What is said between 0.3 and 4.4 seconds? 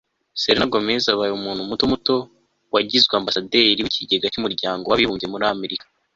Selena Gomez abaye umuntu muto muto wagizwe Ambasaderi wikigega